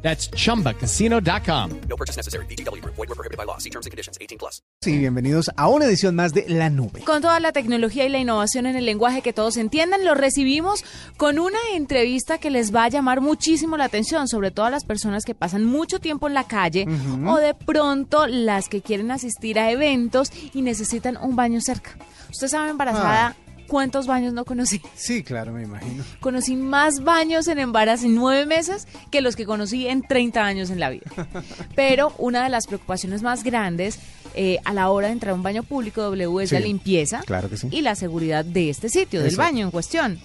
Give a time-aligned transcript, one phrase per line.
[0.00, 1.70] That's chumbacasino.com.
[1.88, 2.46] No purchase necessary.
[2.46, 2.82] BGW.
[2.84, 3.58] Void were prohibited by law.
[3.58, 4.16] See terms and conditions.
[4.20, 4.62] 18 plus.
[4.80, 7.02] Sí, bienvenidos a una edición más de La Nube.
[7.04, 10.84] Con toda la tecnología y la innovación en el lenguaje que todos entiendan, lo recibimos
[11.16, 14.84] con una entrevista que les va a llamar muchísimo la atención, sobre todo a las
[14.84, 16.86] personas que pasan mucho tiempo en la calle
[17.26, 21.96] o de pronto las que quieren asistir a eventos y necesitan un baño cerca.
[22.30, 23.34] Usted sabe, embarazada,
[23.68, 24.80] ¿cuántos baños no conocí?
[24.96, 26.02] Sí, claro, me imagino.
[26.18, 30.70] Conocí más baños en embarazo en nueve meses que los que conocí en 30 años
[30.70, 31.06] en la vida.
[31.76, 33.98] Pero una de las preocupaciones más grandes
[34.34, 37.20] eh, a la hora de entrar a un baño público W es Sí, la limpieza
[37.26, 37.68] claro que sí.
[37.70, 40.18] y la seguridad de este sitio, del baño en cuestión.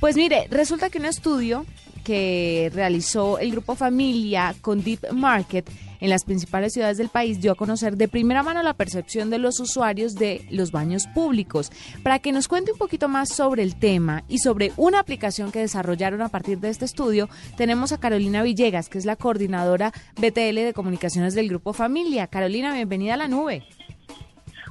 [0.00, 1.64] Pues mire, resulta que un estudio
[2.06, 5.68] que realizó el grupo Familia con Deep Market
[5.98, 9.38] en las principales ciudades del país dio a conocer de primera mano la percepción de
[9.38, 11.72] los usuarios de los baños públicos.
[12.04, 15.58] Para que nos cuente un poquito más sobre el tema y sobre una aplicación que
[15.58, 20.54] desarrollaron a partir de este estudio, tenemos a Carolina Villegas, que es la coordinadora BTL
[20.54, 22.28] de comunicaciones del grupo Familia.
[22.28, 23.64] Carolina, bienvenida a la nube.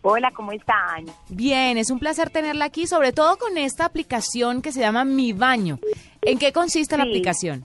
[0.00, 1.06] Hola, ¿cómo están?
[1.28, 5.32] Bien, es un placer tenerla aquí, sobre todo con esta aplicación que se llama Mi
[5.32, 5.80] Baño.
[6.22, 7.10] ¿En qué consiste la Sí.
[7.10, 7.64] aplicación?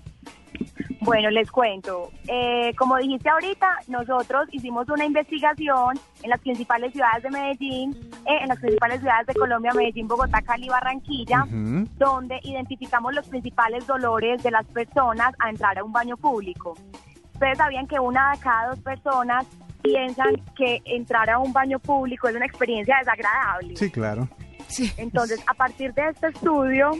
[1.01, 2.11] Bueno, les cuento.
[2.27, 7.91] Eh, como dijiste ahorita, nosotros hicimos una investigación en las principales ciudades de Medellín,
[8.25, 11.87] eh, en las principales ciudades de Colombia, Medellín, Bogotá, Cali, Barranquilla, Ujú.
[11.97, 16.77] donde identificamos los principales dolores de las personas a entrar a un baño público.
[17.33, 19.45] Ustedes sabían que una de cada dos personas
[19.81, 23.75] piensan que entrar a un baño público es una experiencia desagradable.
[23.75, 24.29] Sí, claro.
[24.67, 24.89] Sí.
[24.95, 26.91] Entonces, a partir de este estudio,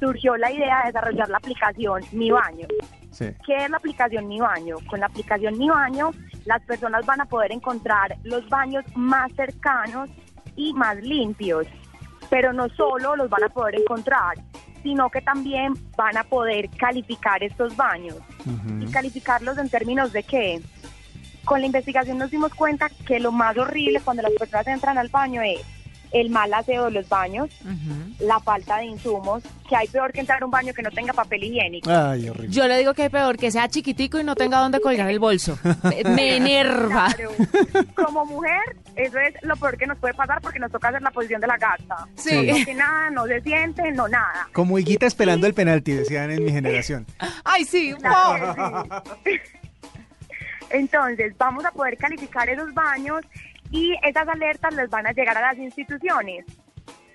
[0.00, 2.66] surgió la idea de desarrollar la aplicación Mi Baño.
[3.10, 3.26] Sí.
[3.46, 4.76] ¿Qué es la aplicación Mi Baño?
[4.86, 6.10] Con la aplicación Mi Baño,
[6.44, 10.10] las personas van a poder encontrar los baños más cercanos
[10.56, 11.66] y más limpios.
[12.30, 14.36] Pero no solo los van a poder encontrar,
[14.82, 18.16] sino que también van a poder calificar estos baños.
[18.80, 20.60] ¿Y calificarlos en términos de qué?
[21.44, 25.08] Con la investigación nos dimos cuenta que lo más horrible cuando las personas entran al
[25.08, 25.60] baño es
[26.12, 27.50] el mal aseo de los baños,
[28.18, 31.12] la falta de insumos, que hay peor que entrar a un baño que no tenga
[31.12, 31.90] papel higiénico.
[31.90, 32.50] Ay, horrible.
[32.54, 35.18] Yo le digo que es peor que sea chiquitico y no tenga dónde colgar el
[35.18, 35.58] bolso.
[35.84, 37.08] Me, me enerva.
[37.14, 37.30] Claro.
[37.94, 41.10] Como mujer, eso es lo peor que nos puede pasar porque nos toca hacer la
[41.10, 42.08] posición de la gata.
[42.16, 42.46] Sí.
[42.46, 44.48] No toque nada, no se siente, no nada.
[44.52, 47.06] Como higuita esperando el penalti, decían en mi generación.
[47.44, 47.94] Ay, sí.
[48.00, 48.54] Claro
[49.24, 49.40] que sí.
[50.70, 53.22] Entonces, vamos a poder calificar esos baños
[53.70, 56.44] y esas alertas les van a llegar a las instituciones.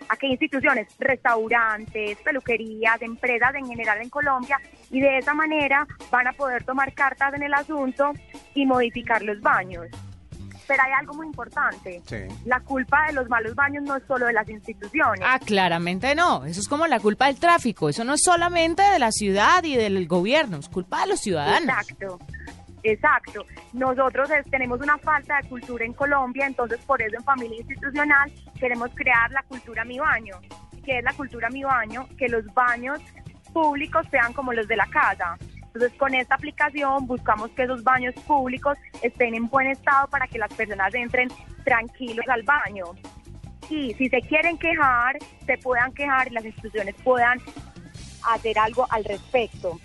[0.09, 0.87] ¿A qué instituciones?
[0.99, 4.59] Restaurantes, peluquerías, empresas en general en Colombia
[4.91, 8.11] y de esa manera van a poder tomar cartas en el asunto
[8.53, 9.87] y modificar los baños.
[10.67, 12.01] Pero hay algo muy importante.
[12.05, 12.17] Sí.
[12.45, 15.21] La culpa de los malos baños no es solo de las instituciones.
[15.23, 16.45] Ah, claramente no.
[16.45, 17.89] Eso es como la culpa del tráfico.
[17.89, 20.57] Eso no es solamente de la ciudad y del gobierno.
[20.57, 21.63] Es culpa de los ciudadanos.
[21.63, 22.19] Exacto,
[22.83, 23.45] exacto.
[23.73, 28.31] Nosotros es- tenemos una falta de cultura en Colombia, entonces por eso en Familia Institucional
[28.59, 30.35] queremos crear la cultura Mi Baño.
[30.85, 32.07] ¿Qué es la cultura Mi Baño?
[32.17, 32.99] Que los baños
[33.53, 35.37] públicos sean como los de la casa.
[35.67, 40.37] Entonces con esta aplicación buscamos que esos baños públicos estén en buen estado para que
[40.37, 41.29] las personas entren
[41.63, 42.85] tranquilos al baño.
[43.69, 47.39] Y si se quieren quejar, se puedan quejar y las instituciones puedan
[48.29, 49.79] hacer algo al respecto.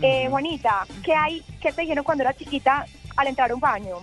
[0.00, 2.84] Eh, Juanita, ¿qué hay, qué te dijeron cuando eras chiquita
[3.16, 3.96] al entrar a un baño?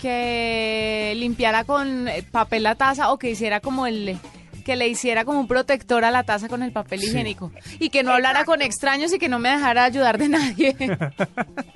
[0.00, 4.18] Que limpiara con eh, papel la taza o que hiciera como el
[4.64, 7.06] que le hiciera como un protector a la taza con el papel Sí.
[7.06, 10.74] higiénico y que no hablara con extraños y que no me dejara ayudar de nadie.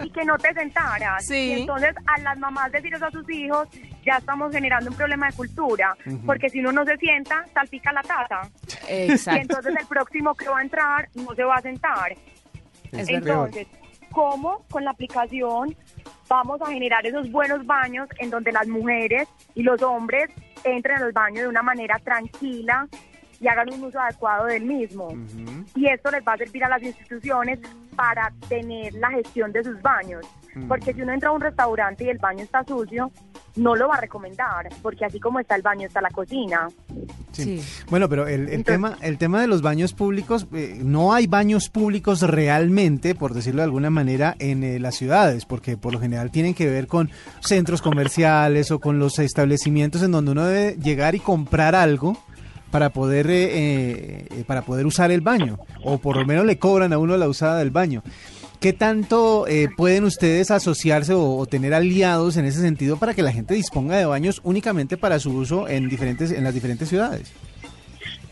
[0.03, 1.25] Y que no te sentaras.
[1.25, 1.35] Sí.
[1.37, 3.69] Y entonces a las mamás decir eso a sus hijos,
[4.05, 5.97] ya estamos generando un problema de cultura,
[6.27, 8.41] porque si uno no se sienta, salpica la taza.
[8.89, 9.41] Y Exacto.
[9.41, 12.17] entonces el próximo que va a entrar no se va a sentar.
[12.93, 13.49] Es peor.
[13.49, 13.67] Entonces,
[14.13, 15.77] ¿cómo con la aplicación
[16.29, 20.31] vamos a generar esos buenos baños en donde las mujeres y los hombres
[20.65, 22.87] entren a los baños de una manera tranquila
[23.41, 25.07] y hagan un uso adecuado del mismo?
[25.07, 25.65] Ujú.
[25.75, 27.59] Y esto les va a servir a las instituciones
[27.97, 30.27] para tener la gestión de sus baños.
[30.67, 33.11] Porque si uno entra a un restaurante y el baño está sucio,
[33.57, 36.69] no lo va a recomendar, porque así como está el baño, está la cocina.
[37.33, 37.59] Sí.
[37.59, 37.85] Sí.
[37.89, 41.27] Bueno, pero el, el Entonces- tema, el tema de los baños públicos, eh, no hay
[41.27, 46.01] baños públicos realmente, por decirlo de alguna manera, en eh, las ciudades, porque por lo
[46.01, 47.11] general tienen que ver con
[47.41, 52.17] centros comerciales o con los establecimientos en donde uno debe llegar y comprar algo
[52.71, 56.59] para poder eh, eh, eh, para poder usar el baño, o por lo menos le
[56.59, 58.03] cobran a uno la usada del baño.
[58.61, 63.23] ¿Qué tanto eh, pueden ustedes asociarse o, o tener aliados en ese sentido para que
[63.23, 67.33] la gente disponga de baños únicamente para su uso en diferentes en las diferentes ciudades?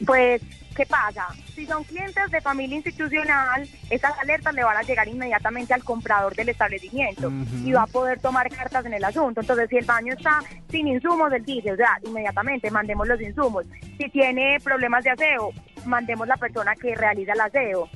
[0.05, 0.43] Pues,
[0.77, 1.27] ¿qué pasa?
[1.55, 6.35] Si son clientes de familia institucional, esas alertas le van a llegar inmediatamente al comprador
[6.37, 7.33] del establecimiento
[7.65, 9.41] y va a poder tomar cartas en el asunto.
[9.41, 10.41] Entonces, si el baño está
[10.71, 13.65] sin insumos, él dice, o sea, inmediatamente mandemos los insumos.
[13.97, 15.53] Si tiene problemas de aseo,
[15.85, 17.89] mandemos la persona que realiza el aseo.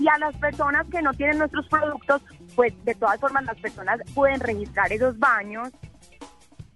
[0.00, 2.22] Y a las personas que no tienen nuestros productos,
[2.56, 5.70] pues de todas formas las personas pueden registrar esos baños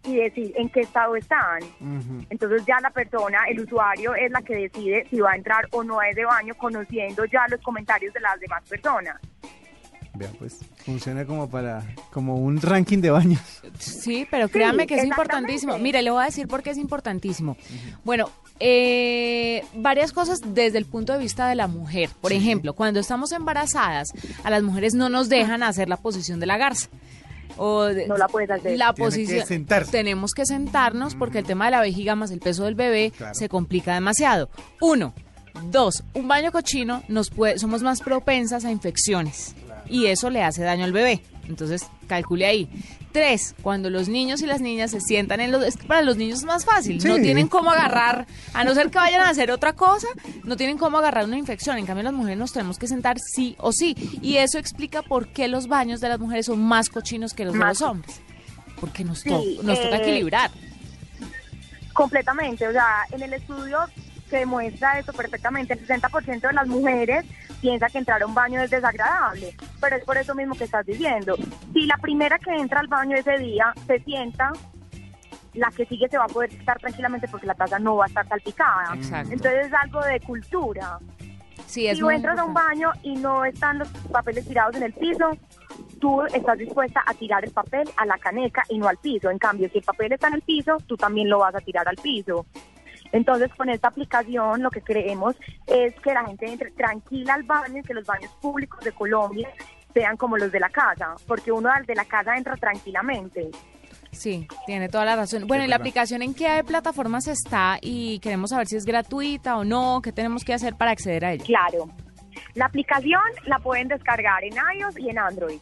[0.04, 1.62] y decir en qué estado están.
[1.80, 2.26] Ujú.
[2.28, 5.82] Entonces ya la persona, el usuario, es la que decide si va a entrar o
[5.82, 9.16] no a ese baño, conociendo ya los comentarios de las demás personas.
[10.16, 11.82] Vea, pues funciona como para
[12.12, 13.40] como un ranking de baños.
[13.78, 15.76] Sí, pero créame que es importantísimo.
[15.78, 17.56] Mire, le voy a decir por qué es importantísimo.
[18.04, 18.30] Bueno,
[18.60, 22.10] eh, varias cosas desde el punto de vista de la mujer.
[22.20, 24.12] Por ejemplo, cuando estamos embarazadas,
[24.42, 26.88] a las mujeres no nos dejan hacer la posición de la garza.
[27.56, 28.76] O de- No la puedes hacer.
[28.78, 29.66] La Tiene posición.
[29.90, 33.34] Tenemos que sentarnos porque el tema de la vejiga más el peso del bebé Claro.
[33.34, 34.48] se complica demasiado.
[34.80, 35.14] Uno.
[35.70, 39.54] Dos, un baño cochino nos puede, somos más propensas a infecciones
[39.88, 41.22] y eso le hace daño al bebé.
[41.48, 42.68] Entonces, calcule ahí.
[43.12, 45.64] Tres, cuando los niños y las niñas se sientan en los...
[45.64, 48.90] Es que para los niños es más fácil, no tienen cómo agarrar, a no ser
[48.90, 50.08] que vayan a hacer otra cosa,
[50.42, 51.78] no tienen cómo agarrar una infección.
[51.78, 53.94] En cambio, las mujeres nos tenemos que sentar sí o sí.
[54.20, 57.54] Y eso explica por qué los baños de las mujeres son más cochinos que los
[57.54, 58.20] de los hombres.
[58.80, 60.50] Porque nos, Sí, nos toca eh, equilibrar.
[61.92, 63.78] Completamente, o sea, en el estudio
[64.28, 65.74] se demuestra eso perfectamente.
[65.74, 67.24] El 60% de las mujeres
[67.60, 70.84] piensa que entrar a un baño es desagradable, pero es por eso mismo que estás
[70.86, 71.36] diciendo.
[71.72, 74.52] Si la primera que entra al baño ese día se sienta,
[75.54, 78.08] la que sigue se va a poder estar tranquilamente porque la taza no va a
[78.08, 78.94] estar salpicada.
[78.94, 79.32] Exacto.
[79.32, 80.98] Entonces es algo de cultura.
[81.66, 84.82] Sí, es si tú entras a un baño y no están los papeles tirados en
[84.82, 85.30] el piso,
[86.00, 89.30] tú estás dispuesta a tirar el papel a la caneca y no al piso.
[89.30, 91.88] En cambio, si el papel está en el piso, tú también lo vas a tirar
[91.88, 92.46] al piso.
[93.14, 95.36] Entonces, con esta aplicación, lo que queremos
[95.68, 99.48] es que la gente entre tranquila al baño y que los baños públicos de Colombia
[99.94, 103.52] sean como los de la casa, porque uno al de la casa entra tranquilamente.
[104.10, 105.46] Sí, tiene toda la razón.
[105.46, 107.78] Bueno, ¿y la aplicación en qué plataformas está?
[107.80, 111.32] Y queremos saber si es gratuita o no, qué tenemos que hacer para acceder a
[111.34, 111.44] ella.
[111.44, 111.88] Claro.
[112.54, 115.60] La aplicación la pueden descargar en iOS y en Android.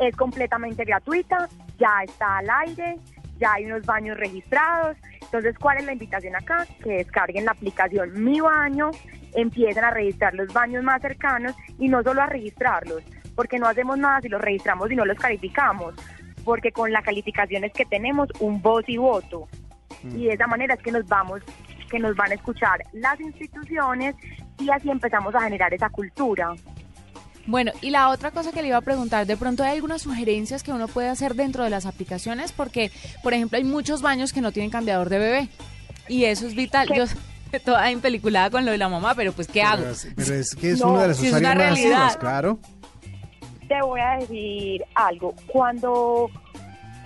[0.00, 2.96] Es completamente gratuita, ya está al aire,
[3.38, 4.96] ya hay unos baños registrados.
[5.28, 6.66] Entonces, ¿cuál es la invitación acá?
[6.82, 8.90] Que descarguen la aplicación Mi Baño,
[9.34, 13.02] empiecen a registrar los baños más cercanos y no solo a registrarlos,
[13.36, 15.94] porque no hacemos nada si los registramos y no los calificamos,
[16.44, 19.48] porque con las calificaciones que tenemos, un voz y voto.
[20.14, 21.42] Y de esa manera es que nos vamos,
[21.90, 24.14] que nos van a escuchar las instituciones
[24.58, 26.54] y así empezamos a generar esa cultura.
[27.46, 30.62] Bueno, y la otra cosa que le iba a preguntar, de pronto hay algunas sugerencias
[30.62, 32.90] que uno puede hacer dentro de las aplicaciones, porque,
[33.22, 35.48] por ejemplo, hay muchos baños que no tienen cambiador de bebé.
[36.08, 36.88] Y eso es vital.
[36.88, 36.96] ¿Qué?
[36.98, 37.04] Yo
[37.64, 39.78] toda impeliculada con lo de la mamá, pero pues, ¿qué hago?
[39.82, 42.58] Pero, es- pero es que es No, uno de los sí, es usuarios más claro.
[43.66, 45.34] te voy a decir algo.
[45.46, 46.30] Cuando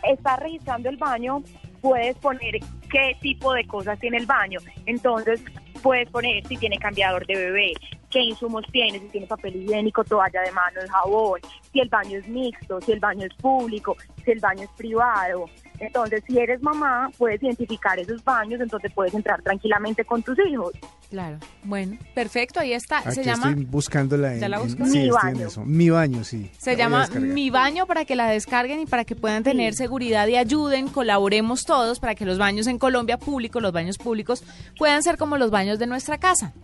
[0.02, 1.42] estás registrando el baño,
[1.80, 2.54] puedes poner
[2.90, 4.58] qué tipo de cosas tiene el baño.
[4.86, 5.40] Entonces,
[5.82, 7.72] puedes poner si tiene cambiador de bebé,
[8.10, 11.40] qué insumos tiene, si tiene papel higiénico, toalla de manos, jabón,
[11.72, 15.46] si el baño es mixto, si el baño es público, si el baño es privado.
[15.78, 20.72] Entonces, si eres mamá, puedes identificar esos baños, entonces puedes entrar tranquilamente con tus hijos.
[21.12, 21.36] Claro.
[21.64, 23.00] Bueno, perfecto, ahí está.
[23.00, 23.50] Aquí Se llama...
[23.50, 24.86] estoy buscándola en, ¿Ya la en- buscó?
[24.86, 25.46] sí, Mi estoy en baño.
[25.48, 25.64] eso.
[25.66, 26.50] Mi baño, sí.
[26.56, 27.06] Se llama.
[27.20, 31.64] Mi Baño para que la descarguen y para que puedan tener seguridad y ayuden, colaboremos
[31.66, 34.42] todos para que los baños en Colombia públicos, los baños públicos,
[34.78, 36.54] puedan ser como los baños de nuestra casa.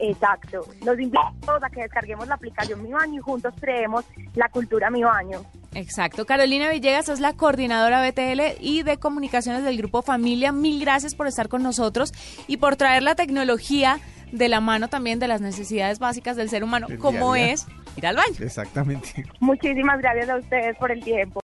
[0.00, 0.66] Exacto.
[0.82, 4.48] Los invito a todos a que descarguemos la aplicación Mi Baño y juntos creemos la
[4.48, 5.44] cultura Mi Baño.
[5.74, 6.26] Exacto.
[6.26, 10.52] Carolina Villegas es la coordinadora BTL y de comunicaciones del Grupo Familia.
[10.52, 12.12] Mil gracias por estar con nosotros
[12.46, 14.00] y por traer la tecnología
[14.32, 17.54] de la mano también de las necesidades básicas del ser humano, como día a día.
[17.54, 17.66] es
[17.96, 18.34] ir al baño.
[18.40, 19.24] Exactamente.
[19.40, 21.40] Muchísimas gracias a ustedes por el tiempo.